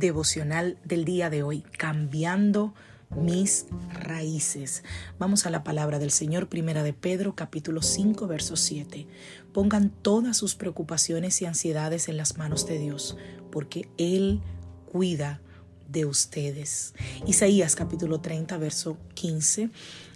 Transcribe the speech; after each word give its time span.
Devocional 0.00 0.78
del 0.84 1.04
día 1.04 1.30
de 1.30 1.44
hoy, 1.44 1.62
cambiando 1.78 2.74
mis 3.10 3.66
raíces. 3.92 4.82
Vamos 5.18 5.46
a 5.46 5.50
la 5.50 5.62
palabra 5.62 5.98
del 5.98 6.10
Señor, 6.10 6.48
primera 6.48 6.82
de 6.82 6.92
Pedro, 6.92 7.34
capítulo 7.34 7.82
5, 7.82 8.26
verso 8.26 8.56
7. 8.56 9.06
Pongan 9.52 9.90
todas 9.90 10.36
sus 10.36 10.54
preocupaciones 10.54 11.40
y 11.42 11.46
ansiedades 11.46 12.08
en 12.08 12.16
las 12.16 12.38
manos 12.38 12.66
de 12.66 12.78
Dios, 12.78 13.16
porque 13.52 13.88
Él 13.98 14.40
cuida 14.90 15.40
de 15.88 16.06
ustedes. 16.06 16.94
Isaías 17.26 17.76
capítulo 17.76 18.20
30, 18.20 18.56
verso 18.58 18.96
15. 19.14 19.70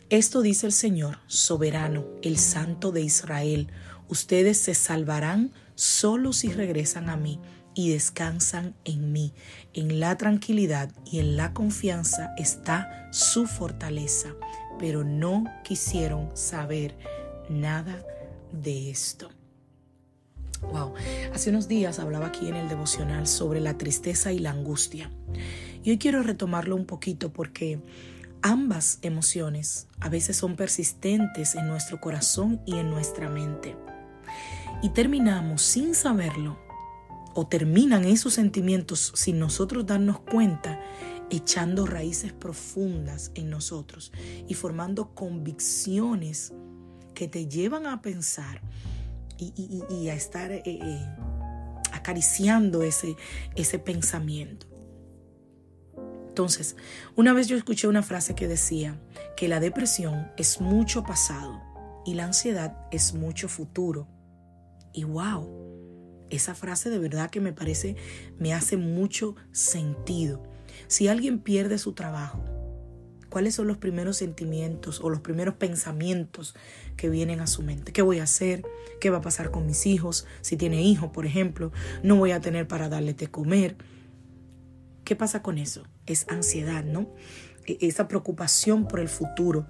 Esto 0.08 0.40
dice 0.40 0.66
el 0.66 0.72
Señor, 0.72 1.18
soberano, 1.27 2.06
el 2.22 2.38
Santo 2.38 2.90
de 2.90 3.02
Israel. 3.02 3.68
Ustedes 4.08 4.58
se 4.58 4.74
salvarán 4.74 5.52
solo 5.74 6.32
si 6.32 6.52
regresan 6.52 7.10
a 7.10 7.16
mí 7.16 7.40
y 7.75 7.91
descansan 7.91 8.75
en 8.84 9.12
mí. 9.12 9.33
En 9.72 10.00
la 10.00 10.17
tranquilidad 10.17 10.91
y 11.05 11.19
en 11.19 11.36
la 11.36 11.53
confianza 11.53 12.34
está 12.39 13.08
su 13.12 13.47
fortaleza, 13.47 14.34
pero 14.78 15.05
no 15.05 15.44
quisieron 15.62 16.36
saber 16.36 16.97
nada 17.48 18.05
de 18.52 18.91
esto. 18.91 19.30
Wow, 20.72 20.95
hace 21.33 21.50
unos 21.50 21.69
días 21.69 21.98
hablaba 21.98 22.27
aquí 22.27 22.48
en 22.48 22.56
el 22.56 22.69
devocional 22.69 23.27
sobre 23.27 23.61
la 23.61 23.77
tristeza 23.77 24.33
y 24.33 24.39
la 24.39 24.50
angustia. 24.50 25.11
Y 25.83 25.91
hoy 25.91 25.98
quiero 25.98 26.22
retomarlo 26.22 26.75
un 26.75 26.86
poquito 26.86 27.33
porque 27.33 27.80
ambas 28.41 28.98
emociones 29.02 29.89
a 30.00 30.08
veces 30.08 30.36
son 30.36 30.56
persistentes 30.56 31.55
en 31.55 31.67
nuestro 31.67 32.00
corazón 32.00 32.62
y 32.67 32.78
en 32.78 32.91
nuestra 32.91 33.28
mente. 33.28 33.77
Y 34.83 34.91
terminamos 34.91 35.62
sin 35.62 35.95
saberlo 35.95 36.63
o 37.34 37.46
terminan 37.46 38.04
esos 38.04 38.34
sentimientos 38.34 39.12
sin 39.14 39.38
nosotros 39.38 39.86
darnos 39.86 40.20
cuenta, 40.20 40.80
echando 41.30 41.86
raíces 41.86 42.32
profundas 42.32 43.32
en 43.34 43.50
nosotros 43.50 44.12
y 44.48 44.54
formando 44.54 45.14
convicciones 45.14 46.52
que 47.14 47.28
te 47.28 47.46
llevan 47.46 47.86
a 47.86 48.02
pensar 48.02 48.60
y, 49.38 50.08
a 50.08 50.14
estar 50.14 50.52
eh, 50.52 50.62
eh, 50.64 51.06
acariciando 51.92 52.82
ese, 52.82 53.16
ese 53.56 53.78
pensamiento. 53.78 54.66
Entonces, 56.28 56.77
una 57.14 57.33
vez 57.33 57.46
yo 57.46 57.56
escuché 57.56 57.86
una 57.86 58.02
frase 58.02 58.34
que 58.34 58.48
decía 58.48 59.01
que 59.36 59.48
la 59.48 59.61
depresión 59.61 60.33
es 60.36 60.61
mucho 60.61 61.05
pasado 61.05 61.62
y 62.05 62.14
la 62.14 62.24
ansiedad 62.24 62.77
es 62.90 63.14
mucho 63.14 63.48
futuro. 63.48 64.08
Y 64.92 65.05
wow, 65.05 65.73
esa 66.34 66.55
frase 66.55 66.90
de 66.90 66.98
verdad 66.98 67.30
que 67.30 67.40
me 67.40 67.52
parece, 67.52 67.96
me 68.39 68.55
hace 68.55 68.77
mucho 68.77 69.36
sentido. 69.52 70.42
Si 70.86 71.08
alguien 71.08 71.39
pierde 71.39 71.78
su 71.78 71.92
trabajo, 71.92 72.45
¿cuáles 73.30 73.55
son 73.55 73.67
los 73.67 73.78
primeros 73.78 74.17
sentimientos 74.17 75.00
o 75.00 75.11
los 75.11 75.20
primeros 75.20 75.55
pensamientos 75.55 76.55
que 76.96 77.08
vienen 77.08 77.40
a 77.40 77.46
su 77.46 77.62
mente? 77.62 77.92
¿Qué 77.92 78.02
voy 78.02 78.18
a 78.20 78.24
hacer? 78.24 78.62
¿Qué 79.00 79.11
va 79.11 79.18
a 79.18 79.22
pasar 79.22 79.50
con 79.50 79.67
mis 79.67 79.86
hijos? 79.86 80.27
Si 80.40 80.56
tiene 80.56 80.83
hijos, 80.83 81.11
por 81.11 81.27
ejemplo, 81.27 81.72
no 82.02 82.17
voy 82.17 82.30
a 82.30 82.40
tener 82.40 82.68
para 82.68 82.89
darle 82.89 83.14
de 83.14 83.28
comer. 83.28 83.77
¿Qué 85.05 85.16
pasa 85.16 85.42
con 85.42 85.58
eso? 85.58 85.84
Es 86.06 86.27
ansiedad, 86.28 86.84
¿no? 86.84 87.11
E, 87.66 87.78
esa 87.80 88.08
preocupación 88.08 88.86
por 88.86 89.01
el 89.01 89.08
futuro. 89.08 89.66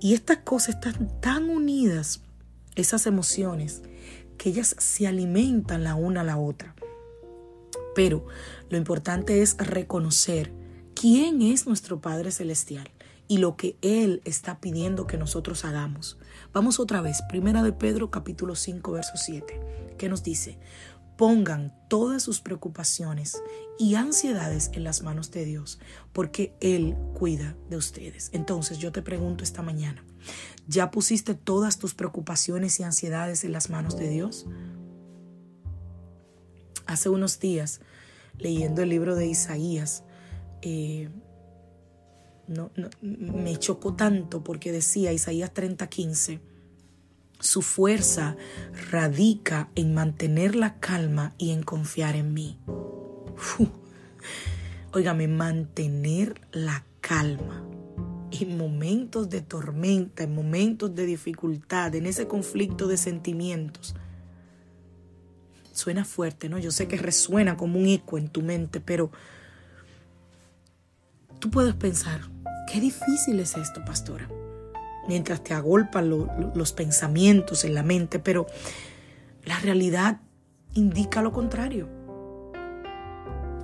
Y 0.00 0.14
estas 0.14 0.38
cosas 0.38 0.76
están 0.76 1.20
tan 1.20 1.50
unidas, 1.50 2.22
esas 2.76 3.06
emociones, 3.06 3.82
que 4.38 4.48
ellas 4.48 4.74
se 4.78 5.06
alimentan 5.06 5.84
la 5.84 5.94
una 5.94 6.22
a 6.22 6.24
la 6.24 6.38
otra. 6.38 6.74
Pero 7.94 8.24
lo 8.70 8.78
importante 8.78 9.42
es 9.42 9.56
reconocer 9.58 10.52
quién 10.94 11.42
es 11.42 11.66
nuestro 11.66 12.00
Padre 12.00 12.30
Celestial 12.30 12.88
y 13.26 13.38
lo 13.38 13.56
que 13.56 13.76
Él 13.82 14.22
está 14.24 14.60
pidiendo 14.60 15.06
que 15.06 15.18
nosotros 15.18 15.64
hagamos. 15.64 16.18
Vamos 16.52 16.80
otra 16.80 17.02
vez, 17.02 17.20
primera 17.28 17.62
de 17.62 17.72
Pedro 17.72 18.10
capítulo 18.10 18.54
5 18.54 18.92
verso 18.92 19.12
7, 19.16 19.60
que 19.98 20.08
nos 20.08 20.22
dice, 20.22 20.58
pongan 21.18 21.74
todas 21.88 22.22
sus 22.22 22.40
preocupaciones 22.40 23.42
y 23.78 23.96
ansiedades 23.96 24.70
en 24.72 24.84
las 24.84 25.02
manos 25.02 25.30
de 25.30 25.44
Dios, 25.44 25.78
porque 26.14 26.54
Él 26.60 26.96
cuida 27.14 27.54
de 27.68 27.76
ustedes. 27.76 28.30
Entonces 28.32 28.78
yo 28.78 28.92
te 28.92 29.02
pregunto 29.02 29.44
esta 29.44 29.60
mañana, 29.60 30.02
¿Ya 30.66 30.90
pusiste 30.90 31.34
todas 31.34 31.78
tus 31.78 31.94
preocupaciones 31.94 32.78
y 32.78 32.82
ansiedades 32.82 33.42
en 33.42 33.52
las 33.52 33.70
manos 33.70 33.96
de 33.96 34.08
Dios? 34.10 34.46
Hace 36.86 37.08
unos 37.08 37.40
días, 37.40 37.80
leyendo 38.38 38.82
el 38.82 38.90
libro 38.90 39.14
de 39.14 39.26
Isaías, 39.26 40.04
eh, 40.60 41.08
me 43.00 43.56
chocó 43.56 43.94
tanto 43.94 44.44
porque 44.44 44.72
decía 44.72 45.12
Isaías 45.12 45.52
30:15, 45.54 46.40
su 47.40 47.62
fuerza 47.62 48.36
radica 48.90 49.68
en 49.74 49.94
mantener 49.94 50.54
la 50.56 50.78
calma 50.80 51.34
y 51.38 51.50
en 51.50 51.62
confiar 51.62 52.16
en 52.16 52.34
mí. 52.34 52.58
Óigame, 54.92 55.28
mantener 55.28 56.40
la 56.52 56.84
calma 57.00 57.64
en 58.30 58.58
momentos 58.58 59.30
de 59.30 59.40
tormenta, 59.40 60.24
en 60.24 60.34
momentos 60.34 60.94
de 60.94 61.06
dificultad, 61.06 61.94
en 61.94 62.06
ese 62.06 62.26
conflicto 62.26 62.86
de 62.88 62.96
sentimientos. 62.96 63.94
Suena 65.72 66.04
fuerte, 66.04 66.48
¿no? 66.48 66.58
Yo 66.58 66.70
sé 66.70 66.88
que 66.88 66.96
resuena 66.96 67.56
como 67.56 67.78
un 67.78 67.86
eco 67.86 68.18
en 68.18 68.28
tu 68.28 68.42
mente, 68.42 68.80
pero 68.80 69.10
tú 71.38 71.50
puedes 71.50 71.74
pensar, 71.74 72.20
qué 72.70 72.80
difícil 72.80 73.38
es 73.40 73.56
esto, 73.56 73.84
pastora. 73.84 74.28
Mientras 75.08 75.42
te 75.42 75.54
agolpan 75.54 76.08
los 76.54 76.72
pensamientos 76.72 77.64
en 77.64 77.74
la 77.74 77.82
mente, 77.82 78.18
pero 78.18 78.46
la 79.44 79.58
realidad 79.58 80.20
indica 80.74 81.22
lo 81.22 81.32
contrario. 81.32 81.88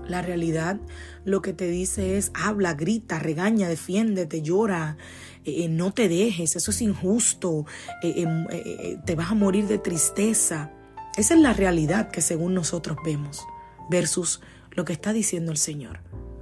La 0.06 0.20
realidad 0.20 0.78
lo 1.24 1.40
que 1.40 1.52
te 1.52 1.68
dice 1.68 2.18
es 2.18 2.30
habla, 2.34 2.74
grita, 2.74 3.18
regaña, 3.18 3.68
defiéndete, 3.68 4.42
llora, 4.42 4.96
eh, 5.44 5.64
eh, 5.64 5.68
no 5.68 5.92
te 5.92 6.08
dejes, 6.08 6.56
eso 6.56 6.70
es 6.70 6.82
injusto, 6.82 7.64
eh, 8.02 8.98
te 9.04 9.14
vas 9.14 9.30
a 9.30 9.34
morir 9.34 9.66
de 9.66 9.78
tristeza. 9.78 10.72
Esa 11.16 11.34
es 11.34 11.40
la 11.40 11.52
realidad 11.52 12.10
que 12.10 12.20
según 12.20 12.54
nosotros 12.54 12.98
vemos 13.04 13.44
versus 13.88 14.40
lo 14.72 14.84
que 14.84 14.92
está 14.92 15.12
diciendo 15.12 15.52
el 15.52 15.58
Señor. 15.58 16.00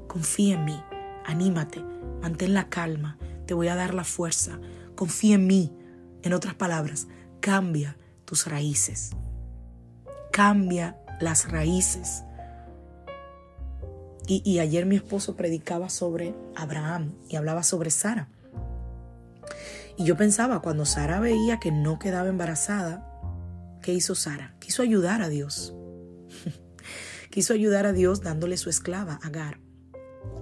Confía 0.08 0.54
en 0.54 0.64
mí, 0.64 0.82
anímate, 1.24 1.84
mantén 2.20 2.54
la 2.54 2.68
calma, 2.68 3.16
te 3.46 3.54
voy 3.54 3.68
a 3.68 3.76
dar 3.76 3.94
la 3.94 4.04
fuerza, 4.04 4.58
confía 5.02 5.34
en 5.34 5.48
mí. 5.48 5.72
En 6.22 6.32
otras 6.32 6.54
palabras, 6.54 7.08
cambia 7.40 7.96
tus 8.24 8.46
raíces. 8.46 9.10
Cambia 10.30 10.96
las 11.20 11.50
raíces. 11.50 12.22
Y, 14.28 14.60
ayer 14.60 14.86
mi 14.86 14.94
esposo 14.94 15.34
predicaba 15.34 15.88
sobre 15.88 16.36
Abraham 16.54 17.16
y 17.28 17.34
hablaba 17.34 17.64
sobre 17.64 17.90
Sara. 17.90 18.28
Y 19.98 20.04
yo 20.04 20.16
pensaba, 20.16 20.62
cuando 20.62 20.84
Sara 20.84 21.18
veía 21.18 21.58
que 21.58 21.72
no 21.72 21.98
quedaba 21.98 22.28
embarazada, 22.28 23.04
¿qué 23.82 23.92
hizo 23.92 24.14
Sara? 24.14 24.54
Quiso 24.60 24.82
ayudar 24.82 25.20
a 25.20 25.28
Dios. 25.28 25.74
Quiso 27.30 27.54
ayudar 27.54 27.86
a 27.86 27.92
Dios 27.92 28.20
dándole 28.20 28.56
su 28.56 28.70
esclava, 28.70 29.18
Agar. 29.24 29.58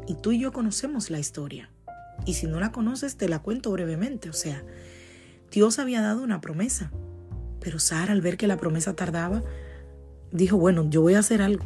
Y 0.06 0.16
tú 0.16 0.32
y 0.32 0.38
yo 0.38 0.52
conocemos 0.52 1.08
la 1.08 1.18
historia. 1.18 1.70
Y 2.26 2.34
si 2.34 2.46
no 2.46 2.60
la 2.60 2.72
conoces, 2.72 3.16
te 3.16 3.28
la 3.28 3.40
cuento 3.40 3.70
brevemente. 3.70 4.30
O 4.30 4.34
sea, 4.34 4.64
Dios 5.50 5.78
había 5.78 6.00
dado 6.00 6.22
una 6.22 6.40
promesa. 6.40 6.90
Pero 7.60 7.78
Sara, 7.78 8.12
al 8.12 8.20
ver 8.20 8.36
que 8.36 8.46
la 8.46 8.56
promesa 8.56 8.94
tardaba, 8.94 9.42
dijo, 10.32 10.56
bueno, 10.56 10.88
yo 10.88 11.02
voy 11.02 11.14
a 11.14 11.20
hacer 11.20 11.42
algo. 11.42 11.64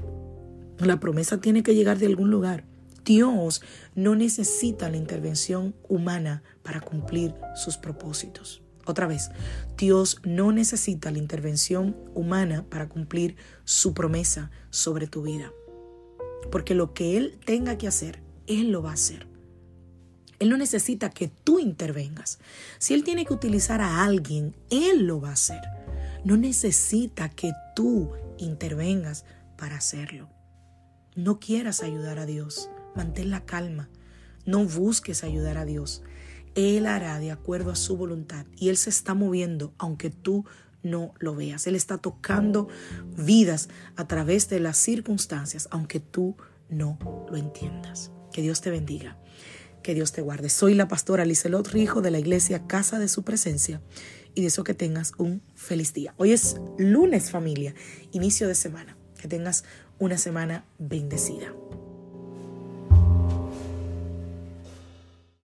La 0.79 0.99
promesa 0.99 1.41
tiene 1.41 1.63
que 1.63 1.75
llegar 1.75 1.99
de 1.99 2.07
algún 2.07 2.31
lugar. 2.31 2.65
Dios 3.05 3.63
no 3.95 4.15
necesita 4.15 4.89
la 4.89 4.97
intervención 4.97 5.75
humana 5.89 6.43
para 6.63 6.81
cumplir 6.81 7.35
sus 7.55 7.77
propósitos. 7.77 8.63
Otra 8.87 9.07
vez, 9.07 9.31
Dios 9.79 10.21
no 10.25 10.53
necesita 10.53 11.11
la 11.11 11.19
intervención 11.19 11.97
humana 12.15 12.65
para 12.69 12.89
cumplir 12.89 13.37
su 13.65 13.95
promesa 13.95 14.51
sobre 14.71 15.07
tu 15.07 15.23
vida. 15.23 15.53
Porque 16.51 16.75
lo 16.75 16.93
que 16.93 17.17
Él 17.17 17.39
tenga 17.45 17.79
que 17.79 17.89
hacer, 17.89 18.23
Él 18.47 18.71
lo 18.71 18.83
va 18.83 18.91
a 18.91 18.95
hacer. 18.95 19.27
Él 20.45 20.51
no 20.51 20.59
necesita 20.59 21.09
que 21.09 21.29
tú 21.29 21.59
intervengas. 21.59 22.39
Si 22.79 22.93
Él 22.93 23.03
tiene 23.03 23.25
que 23.25 23.33
utilizar 23.33 23.81
a 23.81 24.05
alguien, 24.05 24.55
Él 24.69 25.07
lo 25.07 25.19
va 25.19 25.31
a 25.31 25.33
hacer. 25.33 25.63
No 26.23 26.37
necesita 26.37 27.31
que 27.31 27.53
tú 27.75 28.11
intervengas 28.37 29.25
para 29.57 29.77
hacerlo. 29.77 30.29
No 31.17 31.41
quieras 31.41 31.83
ayudar 31.83 32.19
a 32.19 32.27
Dios. 32.27 32.69
Mantén 32.95 33.31
la 33.31 33.47
calma. 33.47 33.89
No 34.45 34.67
busques 34.67 35.25
ayudar 35.25 35.57
a 35.57 35.65
Dios. 35.65 36.03
Él 36.55 36.87
hará 36.89 37.19
de 37.21 37.31
acuerdo 37.31 37.71
a 37.71 37.77
su 37.77 37.97
voluntad 37.97 38.45
y 38.55 38.69
Él 38.69 38.77
se 38.77 38.91
está 38.91 39.15
moviendo 39.15 39.73
aunque 39.79 40.11
tú 40.11 40.45
no 40.83 41.15
lo 41.21 41.35
veas. 41.35 41.67
Él 41.67 41.75
está 41.75 41.97
tocando 41.97 42.69
vidas 43.17 43.71
a 43.97 44.07
través 44.07 44.51
de 44.51 44.61
las 44.61 44.77
circunstancias 44.77 45.69
aunque 45.71 46.01
tú 46.01 46.37
no 46.69 46.99
lo 47.31 47.39
entiendas. 47.39 48.11
Que 48.31 48.43
Dios 48.43 48.61
te 48.61 48.69
bendiga. 48.69 49.17
Que 49.85 49.95
Dios 49.95 50.13
te 50.13 50.23
guarde. 50.23 50.49
Soy 50.49 50.73
la 50.73 50.89
pastora 50.89 51.27
Liselot 51.27 51.69
Rijo 51.69 52.01
de 52.01 52.11
la 52.11 52.19
iglesia 52.19 52.67
Casa 52.67 52.99
de 52.99 53.07
Su 53.07 53.23
Presencia 53.23 53.83
y 54.35 54.41
de 54.41 54.47
eso 54.47 54.65
que 54.65 54.73
tengas 54.73 55.13
un 55.19 55.43
feliz 55.55 55.93
día. 55.93 56.15
Hoy 56.17 56.33
es 56.33 56.57
lunes 56.79 57.31
familia, 57.31 57.75
inicio 58.11 58.49
de 58.49 58.55
semana. 58.55 58.97
Que 59.21 59.29
tengas 59.29 59.65
una 59.99 60.17
semana 60.17 60.65
bendecida. 60.79 61.53